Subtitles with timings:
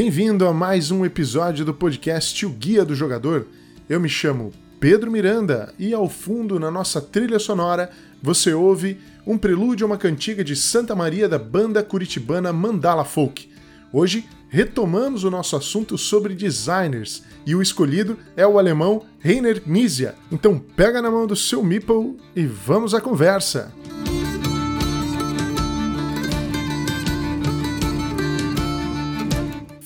[0.00, 3.48] Bem-vindo a mais um episódio do podcast O Guia do Jogador.
[3.88, 7.90] Eu me chamo Pedro Miranda e ao fundo na nossa trilha sonora
[8.22, 13.50] você ouve um prelúdio a uma cantiga de Santa Maria da banda curitibana Mandala Folk.
[13.92, 20.14] Hoje retomamos o nosso assunto sobre designers e o escolhido é o alemão Rainer Knizia.
[20.30, 23.74] Então pega na mão do seu Meeple e vamos à conversa.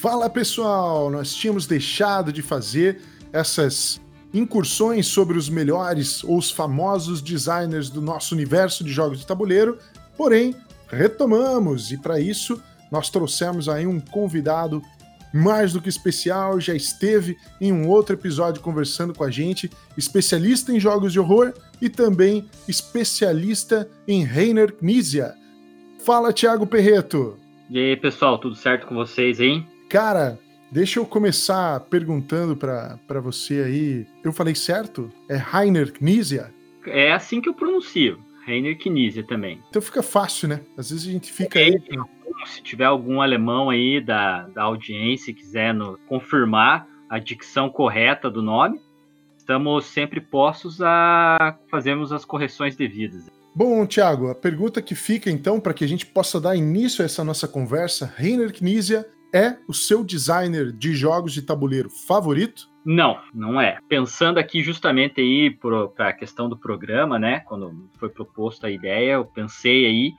[0.03, 3.01] Fala pessoal, nós tínhamos deixado de fazer
[3.33, 4.01] essas
[4.35, 9.79] incursões sobre os melhores ou os famosos designers do nosso universo de jogos de tabuleiro,
[10.17, 10.57] porém
[10.89, 12.61] retomamos e para isso
[12.91, 14.83] nós trouxemos aí um convidado
[15.33, 20.73] mais do que especial, já esteve em um outro episódio conversando com a gente, especialista
[20.73, 25.33] em jogos de horror e também especialista em Reiner Knizia.
[26.05, 27.39] Fala, Thiago Perreto!
[27.71, 29.65] E aí, pessoal, tudo certo com vocês, hein?
[29.93, 30.39] Cara,
[30.71, 34.07] deixa eu começar perguntando para você aí.
[34.25, 35.11] Eu falei certo?
[35.29, 36.51] É Reiner Knizia?
[36.87, 38.19] É assim que eu pronuncio.
[38.47, 39.63] Reiner Knizia também.
[39.69, 40.63] Então fica fácil, né?
[40.79, 41.79] Às vezes a gente fica aí
[42.47, 48.31] se tiver algum alemão aí da, da audiência e quiser no, confirmar a dicção correta
[48.31, 48.81] do nome,
[49.37, 53.27] estamos sempre postos a fazermos as correções devidas.
[53.55, 57.05] Bom, Thiago, a pergunta que fica então para que a gente possa dar início a
[57.05, 62.71] essa nossa conversa, Reiner Knizia é o seu designer de jogos de tabuleiro favorito?
[62.85, 63.79] Não, não é.
[63.89, 67.41] Pensando aqui justamente aí para a questão do programa, né?
[67.41, 70.15] Quando foi proposta a ideia, eu pensei aí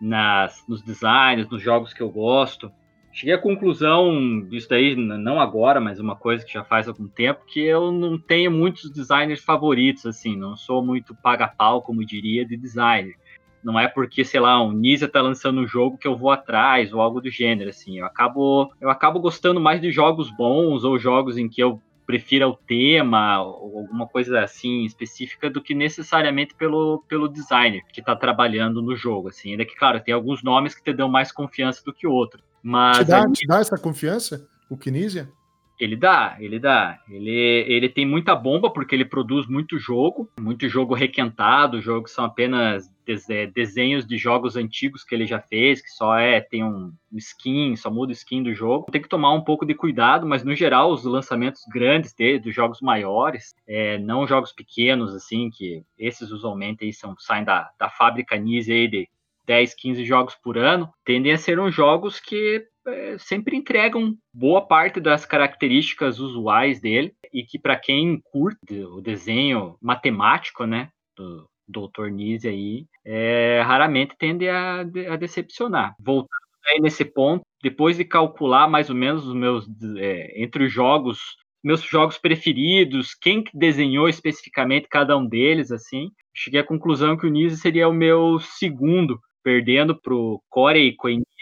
[0.00, 2.70] nas, nos designs, nos jogos que eu gosto.
[3.12, 7.44] Cheguei à conclusão disso daí, não agora, mas uma coisa que já faz algum tempo,
[7.46, 12.56] que eu não tenho muitos designers favoritos, assim, não sou muito paga-pau, como diria, de
[12.56, 13.14] designer.
[13.64, 16.92] Não é porque, sei lá, um Nisa tá lançando um jogo que eu vou atrás,
[16.92, 17.98] ou algo do gênero, assim.
[17.98, 22.46] Eu acabo, eu acabo gostando mais de jogos bons, ou jogos em que eu prefira
[22.46, 28.14] o tema ou alguma coisa assim específica do que necessariamente pelo, pelo designer que está
[28.14, 29.52] trabalhando no jogo, assim.
[29.52, 32.44] Ainda que, claro, tem alguns nomes que te dão mais confiança do que outros.
[32.62, 35.28] Mas te dá, te dá essa confiança, o Kinesia?
[35.78, 37.00] Ele dá, ele dá.
[37.08, 37.30] Ele,
[37.68, 42.92] ele tem muita bomba porque ele produz muito jogo, muito jogo requentado, jogos são apenas
[43.54, 47.90] desenhos de jogos antigos que ele já fez, que só é tem um skin, só
[47.90, 48.90] muda o skin do jogo.
[48.90, 52.54] Tem que tomar um pouco de cuidado, mas no geral os lançamentos grandes dele, dos
[52.54, 57.90] jogos maiores, é, não jogos pequenos assim, que esses usualmente aí são saem da, da
[57.90, 59.08] fábrica Nise aí de
[59.46, 64.66] 10, 15 jogos por ano, tendem a ser uns jogos que é, sempre entregam boa
[64.66, 71.48] parte das características usuais dele e que para quem curte o desenho matemático, né, do
[71.66, 72.08] Dr.
[72.10, 75.94] Nise aí, é, raramente tende a, a decepcionar.
[75.98, 76.28] Voltando
[76.66, 79.66] aí nesse ponto, depois de calcular mais ou menos os meus
[79.96, 81.18] é, entre os jogos
[81.64, 87.30] meus jogos preferidos, quem desenhou especificamente cada um deles, assim, cheguei à conclusão que o
[87.30, 91.33] Nise seria o meu segundo, perdendo pro Corey Koenigs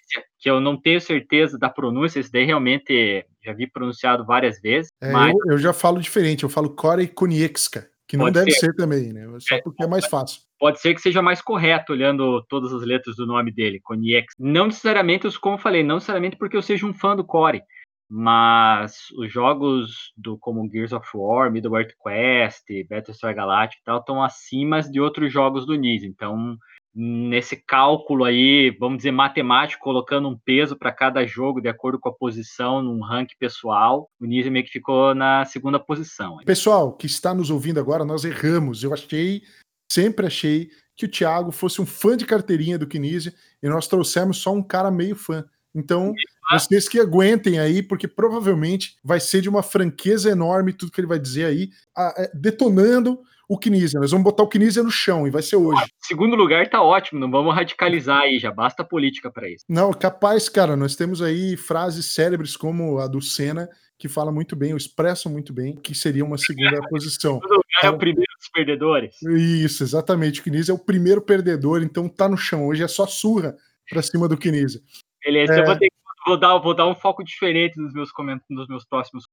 [0.42, 4.90] que eu não tenho certeza da pronúncia, esse daí realmente já vi pronunciado várias vezes.
[5.00, 5.32] É, mas...
[5.32, 8.66] eu, eu, já falo diferente, eu falo Corey Konieczka, que não deve ser.
[8.66, 8.74] ser.
[8.74, 9.24] também, né?
[9.38, 10.40] Só é, porque é mais fácil.
[10.58, 14.34] Pode ser que seja mais correto olhando todas as letras do nome dele, Konieczka.
[14.36, 17.62] Não necessariamente, como eu falei, não necessariamente porque eu seja um fã do Corey,
[18.10, 24.00] mas os jogos do como Gears of War, Middle Earth Quest, Battlestar Galactica e tal
[24.00, 26.58] estão acima de outros jogos do NIS, então
[26.94, 32.08] nesse cálculo aí, vamos dizer, matemático, colocando um peso para cada jogo de acordo com
[32.08, 36.36] a posição num ranking pessoal, o Nise meio que ficou na segunda posição.
[36.44, 38.84] Pessoal que está nos ouvindo agora, nós erramos.
[38.84, 39.42] Eu achei,
[39.90, 43.32] sempre achei que o Thiago fosse um fã de carteirinha do Kinesia
[43.62, 45.44] e nós trouxemos só um cara meio fã.
[45.74, 46.12] Então,
[46.50, 51.08] vocês que aguentem aí, porque provavelmente vai ser de uma franqueza enorme tudo que ele
[51.08, 53.18] vai dizer aí, é, detonando
[53.48, 54.00] o Kinesia.
[54.00, 55.82] Nós vamos botar o Kinesia no chão e vai ser hoje.
[56.00, 59.64] Segundo lugar tá ótimo, não vamos radicalizar aí, já basta política para isso.
[59.68, 63.68] Não, capaz, cara, nós temos aí frases célebres como a do Senna,
[63.98, 67.34] que fala muito bem, ou expressam muito bem, que seria uma segunda posição.
[67.34, 69.22] Segundo lugar então, é o então, primeiro dos perdedores.
[69.22, 70.40] Isso, exatamente.
[70.40, 72.66] O Kinesia é o primeiro perdedor, então tá no chão.
[72.66, 73.56] Hoje é só surra
[73.88, 74.80] para cima do Kinesia.
[75.24, 75.60] Beleza, é...
[75.60, 75.88] eu vou, ter,
[76.26, 78.10] vou, dar, vou dar um foco diferente nos meus,
[78.50, 79.24] nos meus próximos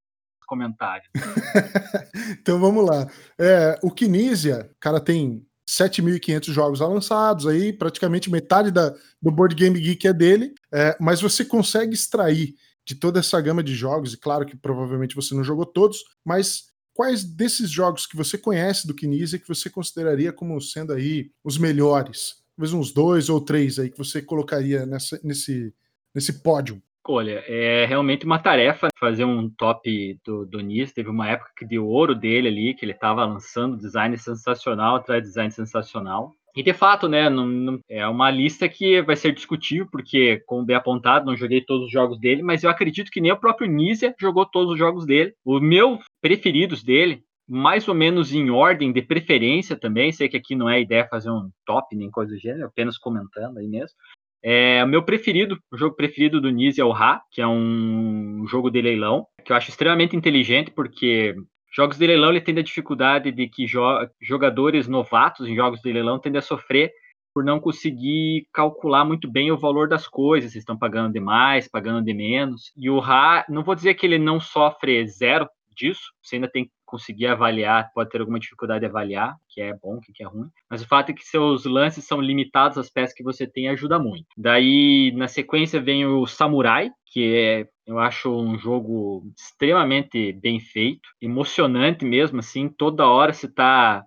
[0.50, 1.08] comentários.
[2.42, 3.08] então vamos lá.
[3.38, 8.90] É, o Kinesia, cara, tem 7.500 jogos lançados aí, praticamente metade da,
[9.22, 13.64] do Board Game Geek é dele, é, mas você consegue extrair de toda essa gama
[13.64, 18.18] de jogos, e claro que provavelmente você não jogou todos, mas quais desses jogos que
[18.18, 22.38] você conhece do Kinesia que você consideraria como sendo aí os melhores?
[22.58, 25.74] Talvez uns dois ou três aí que você colocaria nessa, nesse,
[26.16, 26.82] nesse pódio.
[27.08, 30.94] Olha, é realmente uma tarefa fazer um top do, do Nis.
[30.94, 35.22] Teve uma época que deu ouro dele ali, que ele estava lançando design sensacional atrás
[35.22, 36.34] de design sensacional.
[36.56, 40.66] E de fato, né, não, não, é uma lista que vai ser discutível, porque, como
[40.66, 43.70] bem apontado, não joguei todos os jogos dele, mas eu acredito que nem o próprio
[43.70, 45.34] Nizia jogou todos os jogos dele.
[45.46, 50.56] Os meus preferidos dele, mais ou menos em ordem de preferência também, sei que aqui
[50.56, 53.96] não é ideia fazer um top nem coisa do gênero, apenas comentando aí mesmo.
[54.44, 58.46] É, o meu preferido, o jogo preferido do Nizia é o Ra, que é um
[58.48, 61.36] jogo de leilão, que eu acho extremamente inteligente, porque
[61.72, 63.82] Jogos de leilão ele tem a dificuldade de que jo
[64.20, 66.92] jogadores novatos em jogos de leilão tendem a sofrer
[67.32, 72.04] por não conseguir calcular muito bem o valor das coisas, se estão pagando demais, pagando
[72.04, 72.72] de menos.
[72.76, 75.48] E o Ra, não vou dizer que ele não sofre zero
[75.80, 79.74] disso, você ainda tem que conseguir avaliar, pode ter alguma dificuldade de avaliar, que é
[79.74, 83.16] bom, que é ruim, mas o fato é que seus lances são limitados às peças
[83.16, 84.26] que você tem ajuda muito.
[84.38, 91.08] Daí, na sequência, vem o Samurai, que é, eu acho um jogo extremamente bem feito,
[91.22, 94.04] emocionante mesmo, assim, toda hora você está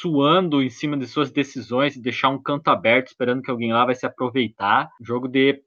[0.00, 3.84] suando em cima de suas decisões e deixar um canto aberto esperando que alguém lá
[3.84, 4.88] vai se aproveitar.
[5.00, 5.60] jogo de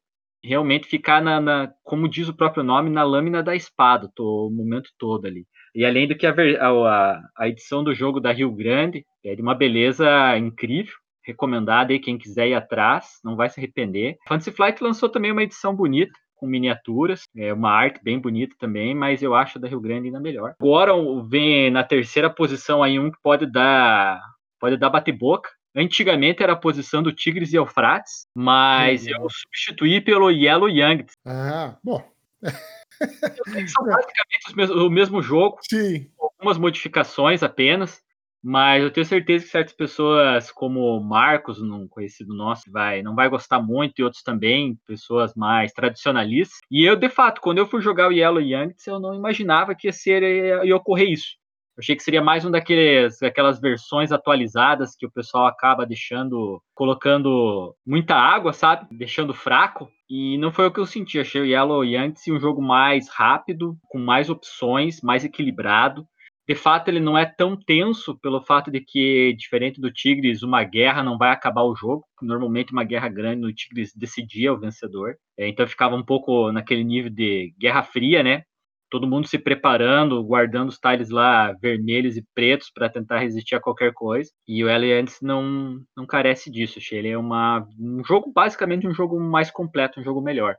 [0.43, 4.51] realmente ficar na, na, como diz o próprio nome, na lâmina da espada tô, o
[4.51, 5.45] momento todo ali.
[5.73, 9.41] E além do que a, a, a edição do jogo da Rio Grande é de
[9.41, 10.05] uma beleza
[10.37, 10.93] incrível,
[11.23, 14.17] recomendada aí quem quiser ir atrás, não vai se arrepender.
[14.27, 18.95] Fantasy Flight lançou também uma edição bonita, com miniaturas, é uma arte bem bonita também,
[18.95, 20.55] mas eu acho a da Rio Grande ainda melhor.
[20.59, 20.91] Agora
[21.29, 24.19] vem na terceira posição aí um que pode dar
[24.59, 29.11] pode dar bate-boca, Antigamente era a posição do Tigres e Eufrates, mas uhum.
[29.11, 31.05] eu substituí pelo Yellow Young.
[31.25, 32.03] Ah, bom.
[32.41, 36.09] São basicamente o mesmo jogo, Sim.
[36.19, 38.01] algumas modificações apenas,
[38.43, 43.29] mas eu tenho certeza que certas pessoas, como Marcos, um conhecido nosso, vai, não vai
[43.29, 46.59] gostar muito, e outros também, pessoas mais tradicionalistas.
[46.69, 49.87] E eu, de fato, quando eu fui jogar o Yellow Youngster, eu não imaginava que
[49.87, 50.23] ia, ser,
[50.65, 51.40] ia ocorrer isso
[51.81, 57.75] achei que seria mais um daqueles, daquelas versões atualizadas que o pessoal acaba deixando, colocando
[57.85, 58.87] muita água, sabe?
[58.95, 59.89] Deixando fraco.
[60.07, 61.19] E não foi o que eu senti.
[61.19, 66.05] Achei o Yellow Yankees um jogo mais rápido, com mais opções, mais equilibrado.
[66.47, 70.63] De fato, ele não é tão tenso pelo fato de que, diferente do Tigres, uma
[70.63, 72.03] guerra não vai acabar o jogo.
[72.21, 75.15] Normalmente, uma guerra grande no Tigres decidia o vencedor.
[75.37, 78.43] É, então, ficava um pouco naquele nível de guerra fria, né?
[78.91, 83.61] Todo mundo se preparando, guardando os tiles lá vermelhos e pretos para tentar resistir a
[83.61, 84.29] qualquer coisa.
[84.47, 86.79] E o Allianz não, não carece disso.
[86.91, 90.55] Ele é uma, um jogo, basicamente, um jogo mais completo, um jogo melhor.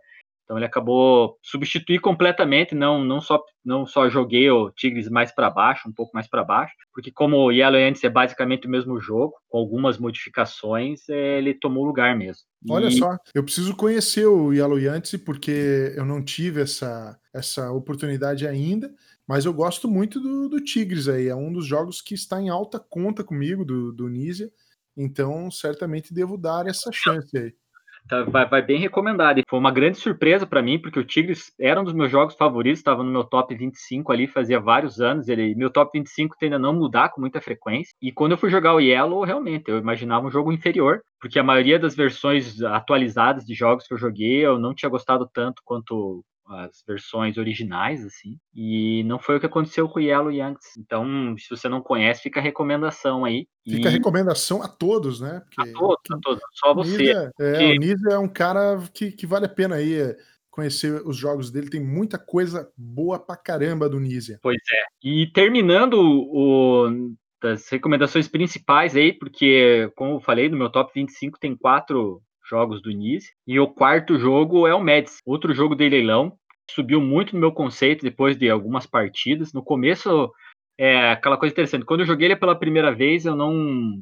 [0.52, 5.49] Então ele acabou substituir completamente, não, não, só, não só joguei o Tigres mais para
[5.49, 9.00] baixo, um pouco mais para baixo, porque como o Yellow Yankees é basicamente o mesmo
[9.00, 12.43] jogo, com algumas modificações, é, ele tomou lugar mesmo.
[12.69, 12.93] Olha e...
[12.93, 18.93] só, eu preciso conhecer o Yellow Yankees porque eu não tive essa, essa oportunidade ainda,
[19.26, 22.50] mas eu gosto muito do, do Tigres aí, é um dos jogos que está em
[22.50, 24.50] alta conta comigo, do, do Nízia,
[24.94, 27.55] então certamente devo dar essa chance aí.
[28.08, 29.38] Tá, vai, vai, bem recomendado.
[29.38, 32.34] E foi uma grande surpresa para mim, porque o Tigres era um dos meus jogos
[32.34, 35.28] favoritos, estava no meu top 25 ali, fazia vários anos.
[35.28, 37.94] Ele, meu top 25 tende a não mudar com muita frequência.
[38.03, 41.44] E quando eu fui jogar o Yellow, realmente, eu imaginava um jogo inferior, porque a
[41.44, 46.24] maioria das versões atualizadas de jogos que eu joguei, eu não tinha gostado tanto quanto
[46.46, 50.77] as versões originais, assim, e não foi o que aconteceu com o Yellow Yankees.
[50.79, 53.46] Então, se você não conhece, fica a recomendação aí.
[53.67, 55.41] Fica a recomendação a todos, né?
[55.44, 56.99] Porque a todos, a todos, só você.
[56.99, 57.72] Nisa, é.
[57.72, 60.17] O Nisa é um cara que, que vale a pena aí é,
[60.51, 64.39] conhecer os jogos dele, tem muita coisa boa pra caramba do Nizia.
[64.43, 64.84] Pois é.
[65.03, 71.39] E terminando o, das recomendações principais aí, porque, como eu falei, no meu top 25
[71.41, 73.30] tem quatro jogos do Nise.
[73.46, 76.34] E o quarto jogo é o Médici, outro jogo de leilão.
[76.70, 79.52] Subiu muito no meu conceito depois de algumas partidas.
[79.52, 80.30] No começo,
[80.78, 81.84] é aquela coisa interessante.
[81.84, 83.54] Quando eu joguei ele pela primeira vez, eu não.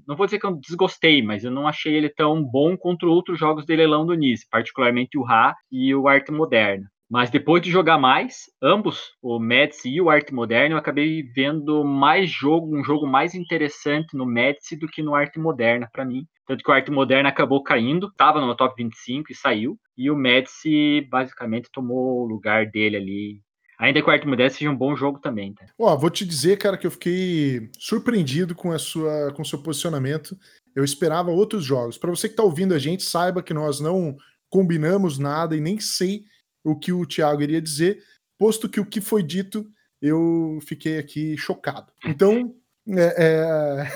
[0.06, 3.38] Não vou dizer que eu desgostei, mas eu não achei ele tão bom contra outros
[3.38, 6.86] jogos de leilão do Nise, particularmente o Ra e o Arte Moderna.
[7.10, 11.84] Mas depois de jogar mais, ambos, o Médici e o Arte Moderna, eu acabei vendo
[11.84, 16.24] mais jogo, um jogo mais interessante no Médici do que no Arte Moderna para mim.
[16.46, 19.76] Tanto que o Arte Moderna acabou caindo, estava no top 25 e saiu.
[19.98, 23.42] E o Médici basicamente tomou o lugar dele ali.
[23.76, 25.52] Ainda que o Arte Moderna seja um bom jogo também.
[25.52, 25.66] Tá?
[25.76, 29.60] Ó, vou te dizer, cara, que eu fiquei surpreendido com a sua com o seu
[29.60, 30.36] posicionamento.
[30.76, 31.98] Eu esperava outros jogos.
[31.98, 34.16] Para você que está ouvindo a gente, saiba que nós não
[34.48, 36.22] combinamos nada e nem sei
[36.64, 38.02] o que o Thiago iria dizer,
[38.38, 41.92] posto que o que foi dito eu fiquei aqui chocado.
[42.04, 42.54] Então,
[42.96, 43.86] É,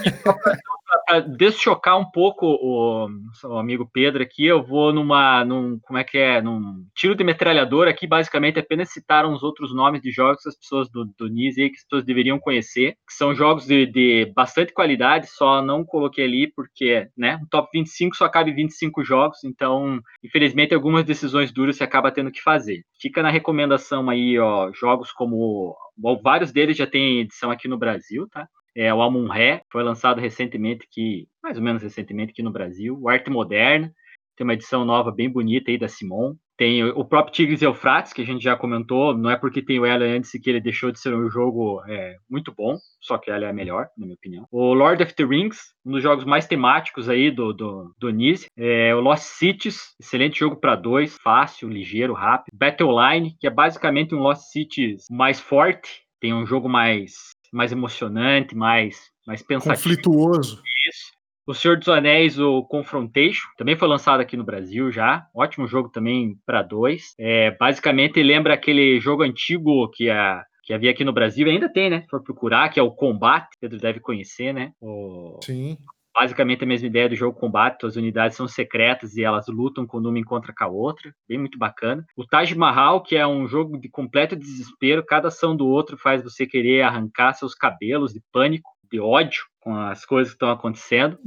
[1.10, 1.20] é...
[1.36, 3.08] Deschocar um pouco o,
[3.44, 7.24] o, amigo Pedro aqui, eu vou numa, num, como é que é, num tiro de
[7.24, 11.28] metralhadora aqui, basicamente apenas citar uns outros nomes de jogos que as pessoas do, do
[11.28, 15.60] NIS aí, que as pessoas deveriam conhecer, que são jogos de, de bastante qualidade, só
[15.60, 21.04] não coloquei ali porque, né, um top 25 só cabe 25 jogos, então, infelizmente, algumas
[21.04, 22.84] decisões duras você acaba tendo que fazer.
[23.00, 27.78] Fica na recomendação aí, ó, jogos como Bom, vários deles já têm edição aqui no
[27.78, 28.48] Brasil, tá?
[28.76, 32.98] É, o Amun Ré foi lançado recentemente aqui, mais ou menos recentemente aqui no Brasil.
[33.00, 33.92] O Arte Moderna,
[34.36, 36.34] tem uma edição nova bem bonita aí da Simon.
[36.56, 39.16] Tem o próprio Tigres e Eufrates, que a gente já comentou.
[39.16, 42.16] Não é porque tem o Ela antes que ele deixou de ser um jogo é,
[42.30, 44.46] muito bom, só que ela é melhor, na minha opinião.
[44.52, 48.46] O Lord of the Rings, um dos jogos mais temáticos aí do, do, do Nise.
[48.56, 52.56] É, o Lost Cities, excelente jogo para dois, fácil, ligeiro, rápido.
[52.56, 58.54] Battleline, que é basicamente um Lost Cities mais forte, tem um jogo mais mais emocionante,
[58.54, 59.74] mais, mais pensativo.
[59.74, 60.62] Conflituoso.
[60.88, 61.14] Isso.
[61.46, 65.26] O Senhor dos Anéis, o Confrontation, também foi lançado aqui no Brasil já.
[65.34, 67.14] Ótimo jogo também para dois.
[67.18, 71.90] É, basicamente lembra aquele jogo antigo que a, que havia aqui no Brasil, ainda tem,
[71.90, 72.00] né?
[72.02, 74.72] Se for procurar, que é o Combate, Pedro deve conhecer, né?
[74.80, 75.38] O...
[75.42, 75.76] Sim
[76.14, 80.06] basicamente a mesma ideia do jogo combate, as unidades são secretas e elas lutam quando
[80.06, 82.06] uma encontra com a outra, bem muito bacana.
[82.16, 86.22] O Taj Mahal, que é um jogo de completo desespero, cada ação do outro faz
[86.22, 91.18] você querer arrancar seus cabelos de pânico, de ódio com as coisas que estão acontecendo.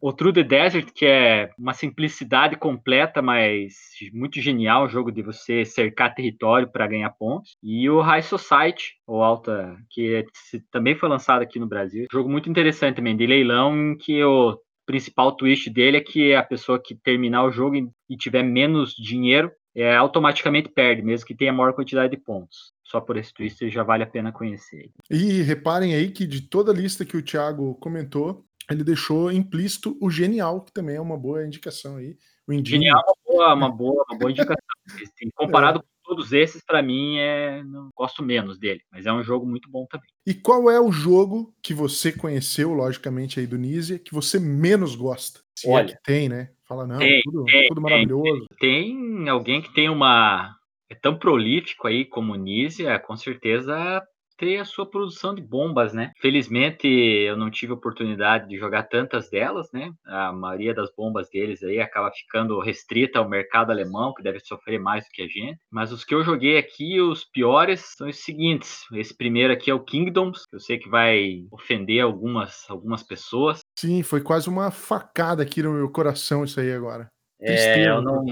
[0.00, 3.74] O True the Desert, que é uma simplicidade completa, mas
[4.12, 7.56] muito genial, um jogo de você cercar território para ganhar pontos.
[7.62, 10.24] E o High Society, ou Alta, que é,
[10.70, 12.06] também foi lançado aqui no Brasil.
[12.12, 16.42] Jogo muito interessante também, de leilão, em que o principal twist dele é que a
[16.42, 17.76] pessoa que terminar o jogo
[18.08, 22.72] e tiver menos dinheiro, é, automaticamente perde, mesmo que tenha maior quantidade de pontos.
[22.82, 24.90] Só por esse twist já vale a pena conhecer.
[25.10, 29.96] E reparem aí que de toda a lista que o Thiago comentou, ele deixou implícito
[30.00, 32.16] o genial, que também é uma boa indicação aí.
[32.48, 34.56] O genial é uma boa, uma boa, uma boa indicação.
[34.86, 35.82] Assim, comparado é.
[35.82, 39.68] com todos esses, para mim, é, não gosto menos dele, mas é um jogo muito
[39.68, 40.08] bom também.
[40.24, 44.94] E qual é o jogo que você conheceu, logicamente, aí do Nizia, que você menos
[44.94, 45.40] gosta?
[45.58, 46.50] Se é Olha, é que tem, né?
[46.64, 48.46] Fala, não, tem, tudo, tem, tudo maravilhoso.
[48.60, 50.54] Tem, tem alguém que tem uma.
[50.88, 54.00] É tão prolífico aí como o Nizia, com certeza
[54.36, 56.12] ter a sua produção de bombas, né?
[56.20, 59.90] Felizmente eu não tive oportunidade de jogar tantas delas, né?
[60.04, 64.78] A maioria das bombas deles aí acaba ficando restrita ao mercado alemão, que deve sofrer
[64.78, 65.58] mais do que a gente.
[65.70, 68.84] Mas os que eu joguei aqui, os piores são os seguintes.
[68.92, 73.60] Esse primeiro aqui é o Kingdoms, que eu sei que vai ofender algumas, algumas pessoas.
[73.78, 77.08] Sim, foi quase uma facada aqui no meu coração isso aí agora.
[77.40, 78.24] É, eu não,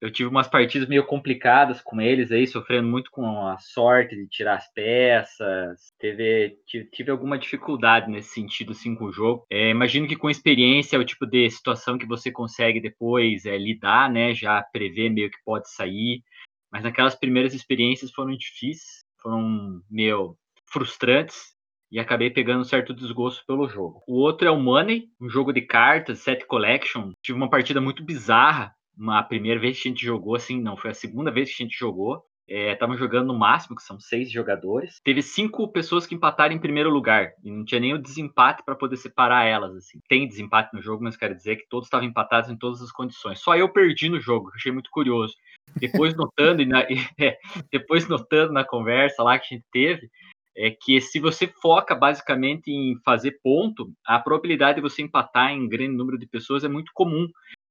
[0.00, 4.28] eu tive umas partidas meio complicadas com eles aí, sofrendo muito com a sorte de
[4.28, 5.92] tirar as peças.
[5.98, 9.46] Teve, tive, alguma dificuldade nesse sentido, assim, com o jogo.
[9.50, 13.56] É, imagino que com experiência é o tipo de situação que você consegue depois é,
[13.56, 14.34] lidar, né?
[14.34, 16.22] Já prever meio que pode sair.
[16.70, 20.36] Mas naquelas primeiras experiências foram difíceis, foram meio
[20.66, 21.56] frustrantes
[21.90, 24.02] e acabei pegando um certo desgosto pelo jogo.
[24.06, 27.12] O outro é o Money, um jogo de cartas, set collection.
[27.22, 30.90] Tive uma partida muito bizarra uma primeira vez que a gente jogou, assim, não, foi
[30.90, 32.24] a segunda vez que a gente jogou.
[32.48, 35.00] Estavam é, jogando no máximo, que são seis jogadores.
[35.02, 37.32] Teve cinco pessoas que empataram em primeiro lugar.
[37.42, 39.74] E não tinha nem o desempate para poder separar elas.
[39.74, 39.98] Assim.
[40.08, 43.40] Tem desempate no jogo, mas quero dizer que todos estavam empatados em todas as condições.
[43.40, 45.34] Só eu perdi no jogo, achei muito curioso.
[45.74, 46.82] Depois notando, na,
[47.18, 47.36] é,
[47.70, 50.08] depois notando na conversa lá que a gente teve,
[50.56, 55.68] é que se você foca basicamente em fazer ponto, a probabilidade de você empatar em
[55.68, 57.28] grande número de pessoas é muito comum.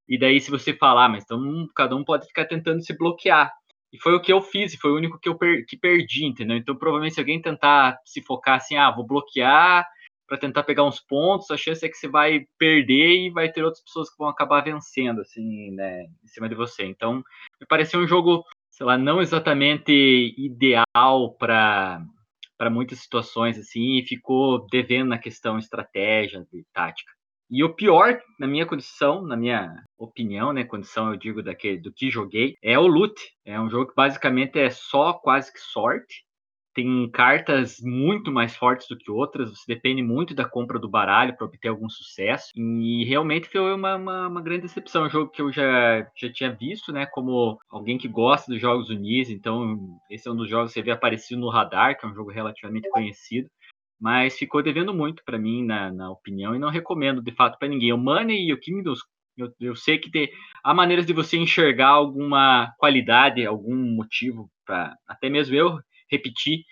[0.08, 3.52] E daí, se você falar, ah, mas então cada um pode ficar tentando se bloquear.
[3.92, 6.26] E foi o que eu fiz, e foi o único que eu per que perdi,
[6.26, 6.58] entendeu?
[6.58, 9.88] Então, provavelmente, se alguém tentar se focar assim, ah, vou bloquear
[10.28, 13.64] para tentar pegar uns pontos, a chance é que você vai perder e vai ter
[13.64, 16.84] outras pessoas que vão acabar vencendo, assim, né, em cima de você.
[16.84, 17.24] Então,
[17.60, 22.04] me pareceu um jogo, sei lá, não exatamente ideal para
[22.58, 27.12] para muitas situações, assim, e ficou devendo na questão estratégia e tática.
[27.50, 31.94] E o pior, na minha condição, na minha opinião, né, condição eu digo daquele, do
[31.94, 33.16] que joguei, é o Loot.
[33.46, 36.26] É um jogo que basicamente é só quase que sorte.
[36.74, 41.34] Tem cartas muito mais fortes do que outras, você depende muito da compra do baralho
[41.38, 42.52] para obter algum sucesso.
[42.58, 45.04] E realmente foi uma, uma, uma, grande decepção.
[45.04, 47.06] É um jogo que eu já, já tinha visto, né?
[47.06, 50.84] Como alguém que gosta dos jogos Unis, então esse é um dos jogos que você
[50.84, 53.50] vê aparecido no radar, que é um jogo relativamente conhecido
[54.00, 57.68] mas ficou devendo muito para mim, na, na, opinião, e não recomendo de fato para
[57.68, 57.94] ninguém.
[57.94, 59.00] O Money e o Kingdoms,
[59.38, 60.30] eu, eu sei que tem,
[60.64, 66.64] há maneiras de você enxergar alguma qualidade, algum motivo para até mesmo eu repetir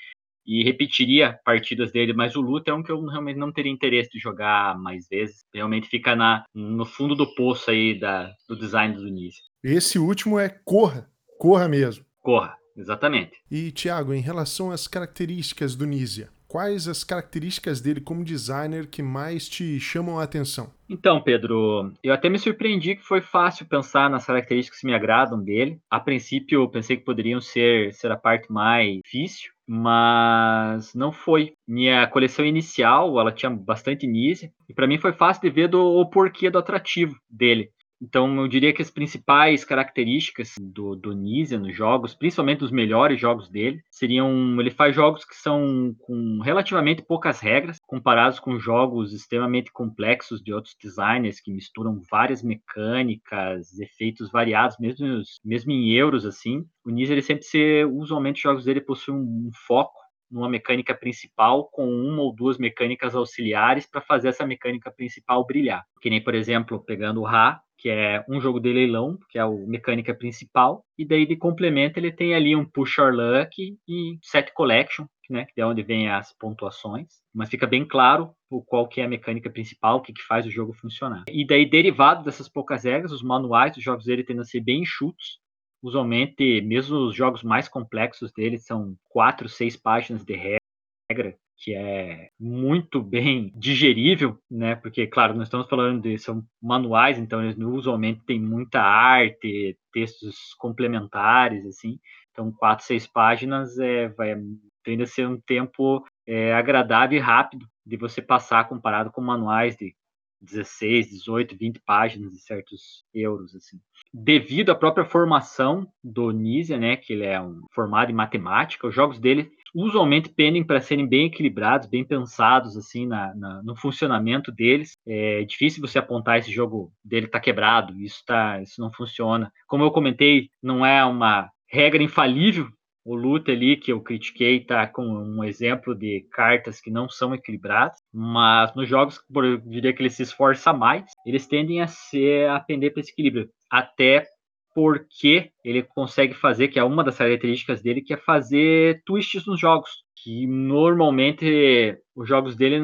[0.46, 4.10] e repetiria partidas dele, mas o Luta é um que eu realmente não teria interesse
[4.10, 5.40] de jogar mais vezes.
[5.54, 9.38] Realmente fica na, no fundo do poço aí da, do design do Nise.
[9.64, 12.06] Esse último é corra, corra mesmo.
[12.22, 13.32] Corra, exatamente.
[13.50, 19.02] E, Thiago, em relação às características do Nisia, quais as características dele como designer que
[19.02, 20.72] mais te chamam a atenção?
[20.88, 25.44] Então, Pedro, eu até me surpreendi que foi fácil pensar nas características que me agradam
[25.44, 25.80] dele.
[25.90, 31.54] A princípio, eu pensei que poderiam ser, ser a parte mais difícil, mas não foi.
[31.68, 35.82] Minha coleção inicial, ela tinha bastante Nise, e para mim foi fácil de ver do,
[35.82, 37.72] o porquê do atrativo dele.
[38.04, 43.18] Então, eu diria que as principais características do, do Nizia nos jogos, principalmente os melhores
[43.18, 44.60] jogos dele, seriam.
[44.60, 50.54] Ele faz jogos que são com relativamente poucas regras, comparados com jogos extremamente complexos de
[50.54, 56.66] outros designers que misturam várias mecânicas, efeitos variados, mesmo, mesmo em euros, assim.
[56.86, 61.70] O Nizia, ele sempre se, usualmente, os jogos dele possuem um foco numa mecânica principal
[61.70, 65.86] com uma ou duas mecânicas auxiliares para fazer essa mecânica principal brilhar.
[66.02, 69.42] Que nem, por exemplo, pegando o Ra, que é um jogo de leilão, que é
[69.42, 74.18] a mecânica principal, e daí de complemento ele tem ali um Push Your Luck e
[74.22, 78.88] Set Collection, né, que é onde vem as pontuações, mas fica bem claro o qual
[78.88, 81.26] que é a mecânica principal, o que, que faz o jogo funcionar.
[81.30, 84.84] E daí, derivado dessas poucas regras, os manuais dos jogos dele tendem a ser bem
[84.84, 85.42] enxutos,
[85.82, 92.30] usualmente, mesmo os jogos mais complexos dele, são quatro, seis páginas de regra, que é
[92.38, 94.76] muito bem digerível, né?
[94.76, 100.54] Porque, claro, nós estamos falando de são manuais, então eles usualmente têm muita arte, textos
[100.60, 101.98] complementares, assim.
[102.32, 104.36] Então, quatro, seis páginas é, vai
[104.84, 109.78] tende a ser um tempo é, agradável e rápido de você passar comparado com manuais
[109.78, 109.96] de
[110.44, 113.80] 16, 18, 20 páginas de certos euros, assim.
[114.14, 118.94] Devido à própria formação do Nisia, né, que ele é um formado em matemática, os
[118.94, 124.52] jogos dele usualmente pendem para serem bem equilibrados, bem pensados assim na, na, no funcionamento
[124.52, 124.96] deles.
[125.06, 129.52] É difícil você apontar esse jogo dele tá quebrado, isso tá, isso não funciona.
[129.68, 132.68] Como eu comentei, não é uma regra infalível.
[133.06, 137.36] O Luta ali que eu critiquei tá com um exemplo de cartas que não são
[137.36, 142.50] equilibradas, mas nos jogos, eu diria que ele se esforça mais, eles tendem a ser
[142.50, 143.50] a para esse equilíbrio.
[143.70, 144.26] Até
[144.74, 149.60] porque ele consegue fazer, que é uma das características dele, que é fazer twists nos
[149.60, 149.90] jogos.
[150.24, 152.80] Que normalmente os jogos dele,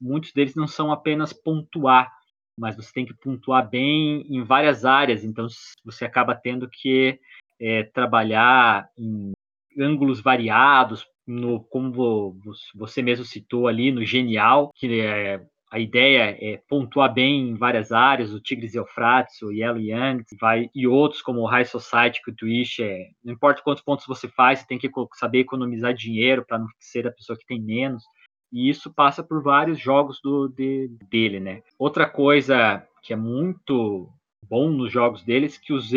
[0.00, 2.10] muitos deles não são apenas pontuar,
[2.58, 5.46] mas você tem que pontuar bem em várias áreas, então
[5.84, 7.20] você acaba tendo que
[7.60, 9.32] é, trabalhar em
[9.78, 12.34] ângulos variados, no como
[12.74, 17.92] você mesmo citou ali, no genial, que é a ideia é pontuar bem em várias
[17.92, 22.22] áreas, o Tigres e Eufrates, o Yellow Young, vai, e outros como o High Society,
[22.22, 25.92] que o Twitch é, não importa quantos pontos você faz, você tem que saber economizar
[25.92, 28.02] dinheiro para não ser a pessoa que tem menos,
[28.50, 31.62] e isso passa por vários jogos do, de, dele, né.
[31.78, 34.08] Outra coisa que é muito
[34.48, 35.92] bom nos jogos deles, que os,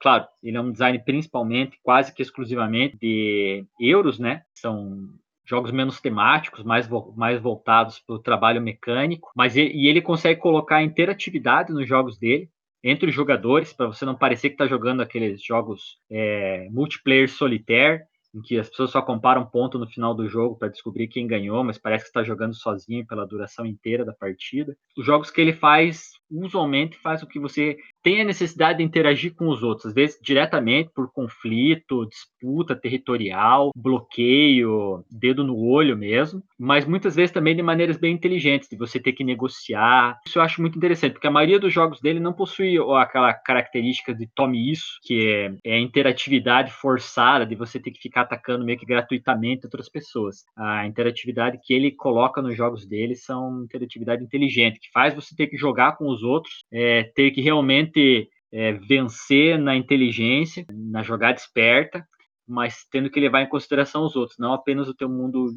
[0.00, 5.08] claro, ele é um design principalmente, quase que exclusivamente de euros, né, são
[5.44, 10.40] jogos menos temáticos, mais, mais voltados para o trabalho mecânico, mas ele, e ele consegue
[10.40, 12.50] colocar interatividade nos jogos dele
[12.82, 18.04] entre os jogadores para você não parecer que está jogando aqueles jogos é, multiplayer solitaire
[18.34, 21.64] em que as pessoas só comparam ponto no final do jogo para descobrir quem ganhou,
[21.64, 24.76] mas parece que está jogando sozinho pela duração inteira da partida.
[24.96, 29.34] Os jogos que ele faz usualmente faz o que você tem a necessidade de interagir
[29.34, 36.42] com os outros, às vezes diretamente por conflito, disputa territorial, bloqueio, dedo no olho mesmo,
[36.58, 40.20] mas muitas vezes também de maneiras bem inteligentes, de você ter que negociar.
[40.24, 44.14] Isso eu acho muito interessante, porque a maioria dos jogos dele não possui aquela característica
[44.14, 48.78] de tome isso, que é, é interatividade forçada, de você ter que ficar atacando meio
[48.78, 50.44] que gratuitamente outras pessoas.
[50.56, 55.48] A interatividade que ele coloca nos jogos dele são interatividade inteligente, que faz você ter
[55.48, 61.38] que jogar com os outros, é, ter que realmente é, vencer na inteligência, na jogada
[61.38, 62.06] esperta,
[62.46, 65.48] mas tendo que levar em consideração os outros, não apenas o teu mundo,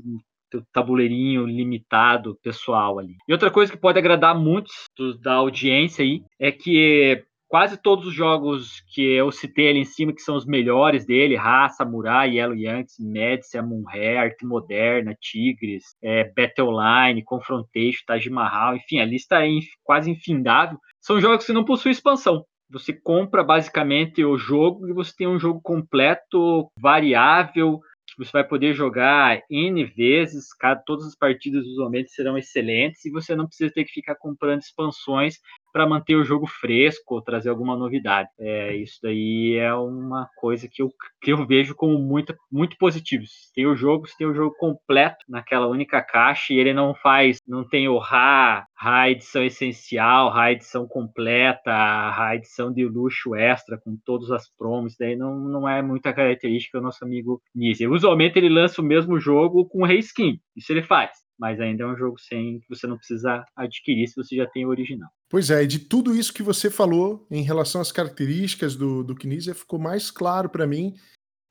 [0.49, 3.15] teu tabuleirinho limitado pessoal ali.
[3.27, 4.73] E outra coisa que pode agradar muitos
[5.21, 10.13] da audiência aí é que quase todos os jogos que eu citei ali em cima,
[10.13, 16.31] que são os melhores dele, Ra, Samurai, Yellow Yankees, Médici, Amun-Re, Arte Moderna, Tigres, é,
[16.31, 19.49] Battleline, Confrontation, Taj Mahal, enfim, a lista é
[19.83, 20.77] quase infindável.
[21.01, 22.45] São jogos que não possuem expansão.
[22.69, 27.81] Você compra basicamente o jogo e você tem um jogo completo, variável,
[28.19, 33.33] você vai poder jogar N vezes, cada, todas as partidas usualmente serão excelentes e você
[33.33, 35.35] não precisa ter que ficar comprando expansões
[35.71, 38.29] para manter o jogo fresco trazer alguma novidade.
[38.39, 40.89] É, isso daí é uma coisa que eu,
[41.21, 43.25] que eu vejo como muito, muito positivo.
[43.25, 47.37] Se tem o jogo, tem o jogo completo naquela única caixa e ele não faz,
[47.47, 53.77] não tem o RA, RA edição essencial, RA edição completa, RA edição de luxo extra
[53.77, 57.87] com todas as promos, daí não, não é muita característica do nosso amigo Nise.
[57.87, 61.95] Usualmente ele lança o mesmo jogo com reskin, isso ele faz mas ainda é um
[61.95, 65.09] jogo sem que você não precisa adquirir se você já tem o original.
[65.29, 69.15] Pois é, e de tudo isso que você falou em relação às características do, do
[69.53, 70.95] ficou mais claro para mim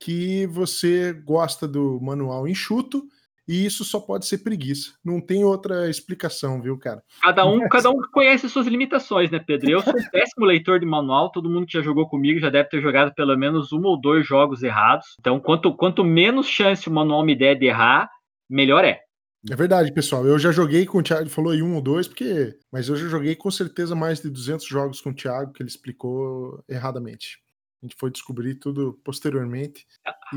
[0.00, 3.04] que você gosta do manual enxuto
[3.48, 4.92] e isso só pode ser preguiça.
[5.02, 7.02] Não tem outra explicação, viu, cara?
[7.22, 7.70] Cada um, Mas...
[7.70, 9.70] cada um conhece suas limitações, né, Pedro?
[9.70, 12.68] Eu sou um péssimo leitor de manual, todo mundo que já jogou comigo já deve
[12.68, 15.06] ter jogado pelo menos um ou dois jogos errados.
[15.18, 18.10] Então, quanto, quanto menos chance o manual me der de errar,
[18.50, 19.00] melhor é.
[19.48, 20.26] É verdade, pessoal.
[20.26, 22.56] Eu já joguei com o Thiago, falou aí um ou dois, porque.
[22.72, 25.68] Mas eu já joguei com certeza mais de 200 jogos com o Thiago que ele
[25.68, 27.38] explicou erradamente.
[27.80, 29.86] A gente foi descobrir tudo posteriormente.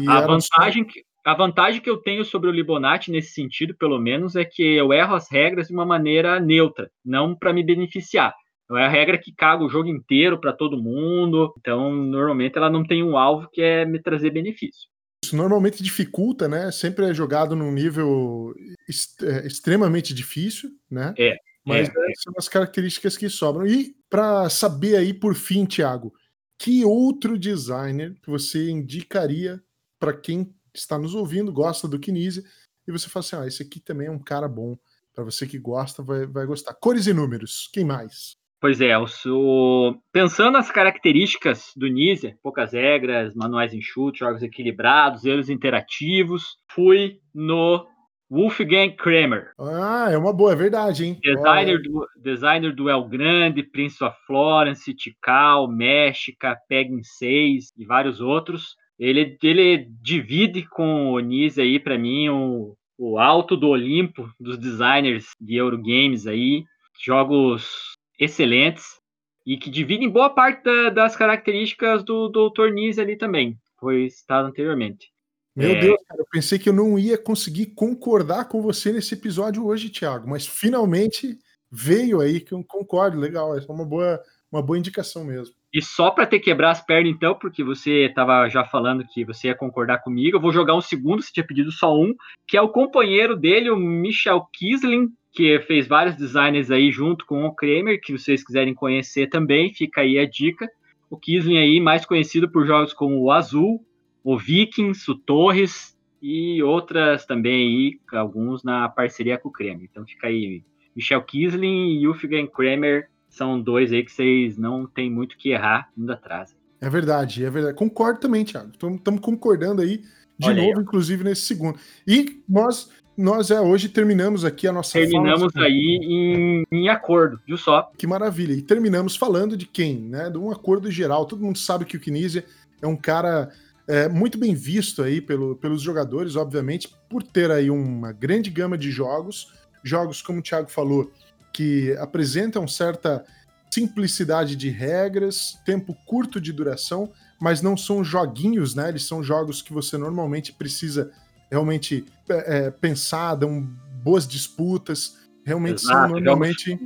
[0.07, 4.35] a, vantagem que, a vantagem que eu tenho sobre o Libonati nesse sentido, pelo menos,
[4.35, 8.35] é que eu erro as regras de uma maneira neutra, não para me beneficiar.
[8.69, 11.51] Não é a regra que caga o jogo inteiro para todo mundo.
[11.57, 14.90] Então, normalmente, ela não tem um alvo que é me trazer benefício
[15.31, 16.71] isso normalmente dificulta, né?
[16.71, 18.53] Sempre é jogado num nível
[18.87, 21.13] est é, extremamente difícil, né?
[21.17, 21.37] É.
[21.65, 22.13] Mas é, é.
[22.15, 23.65] são as características que sobram.
[23.65, 26.13] E para saber aí, por fim, Thiago,
[26.57, 29.61] que outro designer você indicaria
[29.99, 32.43] para quem está nos ouvindo, gosta do Kinesia,
[32.87, 34.77] e você fala assim: ah, esse aqui também é um cara bom.
[35.13, 36.73] Para você que gosta, vai, vai gostar.
[36.73, 38.37] Cores e números, quem mais?
[38.61, 39.99] Pois é, sou...
[40.13, 47.83] pensando nas características do Nise, poucas regras, manuais enxutos, jogos equilibrados, erros interativos, fui no
[48.29, 49.51] Wolfgang Kramer.
[49.59, 51.17] Ah, é uma boa, é verdade, hein?
[51.23, 58.21] Designer, do, designer do El Grande, Prince of Florence, Tikal, México, Pegging 6 e vários
[58.21, 58.75] outros.
[58.99, 64.59] Ele, ele divide com o Nise aí, para mim, o, o alto do Olimpo dos
[64.59, 66.63] designers de Eurogames aí.
[67.03, 69.01] Jogos excelentes
[69.45, 72.71] e que dividem boa parte da, das características do Dr.
[72.71, 75.11] Nise ali também, foi citado anteriormente.
[75.55, 75.79] Meu é...
[75.79, 79.89] Deus, cara, eu pensei que eu não ia conseguir concordar com você nesse episódio hoje,
[79.89, 81.37] Thiago, mas finalmente
[81.69, 85.55] veio aí que eu concordo, legal, essa é uma boa, uma boa indicação mesmo.
[85.73, 89.47] E só para ter quebrar as pernas, então, porque você estava já falando que você
[89.47, 92.13] ia concordar comigo, eu vou jogar um segundo, você tinha pedido só um,
[92.45, 97.45] que é o companheiro dele, o Michel Kisling, que fez vários designers aí junto com
[97.45, 100.69] o Kramer, que vocês quiserem conhecer também, fica aí a dica.
[101.09, 103.85] O Kisling aí, mais conhecido por jogos como o Azul,
[104.23, 109.87] o Vikings, o Torres e outras também aí, alguns na parceria com o Kramer.
[109.89, 110.63] Então fica aí,
[110.95, 115.89] Michel Kisling e Wolfgang Kramer são dois aí que vocês não tem muito que errar
[115.97, 116.55] indo atrás.
[116.79, 117.77] É verdade, é verdade.
[117.77, 118.71] Concordo também, Thiago.
[118.71, 120.03] Estamos concordando aí
[120.37, 120.83] de Olha novo, aí.
[120.83, 121.79] inclusive nesse segundo.
[122.07, 122.91] E nós
[123.21, 125.65] nós é, hoje terminamos aqui a nossa Terminamos fala...
[125.65, 127.91] aí em, em, acordo, viu só?
[127.97, 128.53] Que maravilha.
[128.53, 129.99] E terminamos falando de quem?
[129.99, 130.29] Né?
[130.29, 131.25] De um acordo geral.
[131.25, 132.43] Todo mundo sabe que o Kinesia
[132.81, 133.49] é um cara
[133.87, 138.77] é, muito bem visto aí pelo, pelos jogadores, obviamente, por ter aí uma grande gama
[138.77, 139.53] de jogos.
[139.83, 141.11] Jogos, como o Thiago falou,
[141.53, 143.23] que apresentam certa
[143.69, 148.89] simplicidade de regras, tempo curto de duração, mas não são joguinhos, né?
[148.89, 151.11] Eles são jogos que você normalmente precisa
[151.51, 153.67] realmente é, é, pensar, dão
[154.03, 156.79] boas disputas, realmente Exato, são normalmente.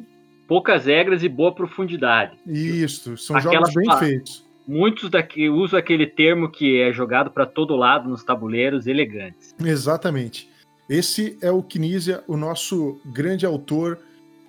[0.47, 2.37] Poucas regras e boa profundidade.
[2.45, 4.45] Isso, são Aquelas, jogos bem feitos.
[4.67, 9.55] Muitos daqui usam aquele termo que é jogado para todo lado nos tabuleiros elegantes.
[9.63, 10.49] Exatamente.
[10.89, 13.99] Esse é o Kinesia, o nosso grande autor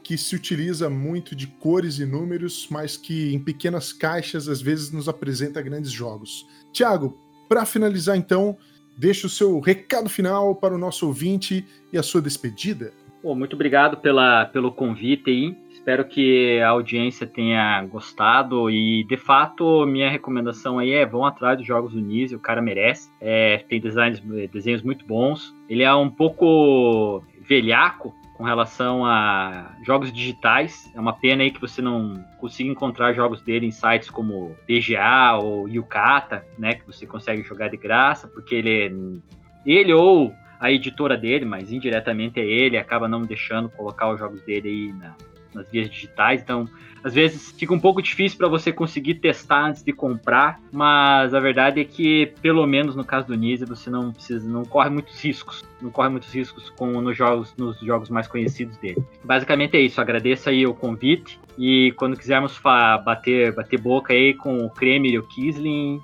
[0.03, 4.93] que se utiliza muito de cores e números, mas que em pequenas caixas às vezes
[4.93, 6.47] nos apresenta grandes jogos.
[6.73, 8.57] Tiago, para finalizar então,
[8.97, 12.93] Deixe o seu recado final para o nosso ouvinte e a sua despedida.
[13.23, 15.57] Pô, muito obrigado pela, pelo convite aí.
[15.71, 21.59] Espero que a audiência tenha gostado e, de fato, minha recomendação aí é vão atrás
[21.59, 23.11] dos jogos do Nise, o cara merece.
[23.21, 24.21] É, tem designs,
[24.53, 25.55] desenhos muito bons.
[25.69, 30.91] Ele é um pouco velhaco, com relação a jogos digitais.
[30.95, 35.39] É uma pena aí que você não consiga encontrar jogos dele em sites como BGA
[35.41, 39.21] ou Yukata, né, que você consegue jogar de graça, porque ele
[39.65, 44.41] ele ou a editora dele, mas indiretamente é ele, acaba não deixando colocar os jogos
[44.43, 45.15] dele aí na,
[45.57, 46.69] nas vias digitais, então
[47.07, 51.39] às vezes fica um pouco difícil para você conseguir testar antes de comprar, mas a
[51.39, 55.21] verdade é que, pelo menos no caso do Nise, você não precisa, não corre muitos
[55.21, 59.05] riscos, não corre muitos riscos com nos jogos, nos jogos mais conhecidos dele.
[59.23, 60.01] Basicamente é isso.
[60.01, 62.59] Agradeço aí o convite e quando quisermos
[63.05, 66.03] bater, bater boca aí com o Kremer e o Kisling,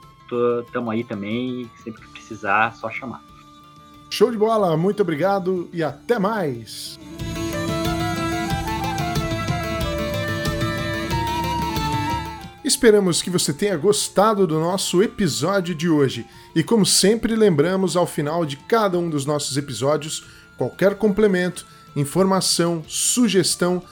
[0.65, 1.69] estamos aí também.
[1.83, 3.21] Sempre que precisar, só chamar.
[4.09, 7.01] Show de bola, muito obrigado e até mais.
[12.65, 16.25] Esperamos que você tenha gostado do nosso episódio de hoje.
[16.55, 20.25] E como sempre, lembramos ao final de cada um dos nossos episódios,
[20.57, 23.83] qualquer complemento, informação, sugestão,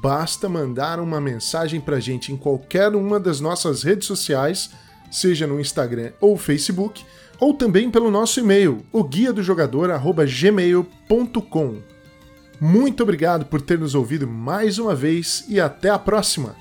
[0.00, 4.70] basta mandar uma mensagem para a gente em qualquer uma das nossas redes sociais,
[5.10, 7.04] seja no Instagram ou Facebook,
[7.40, 11.78] ou também pelo nosso e-mail, o guia do jogador@gmail.com.
[12.60, 16.54] Muito obrigado por ter nos ouvido mais uma vez e até a próxima.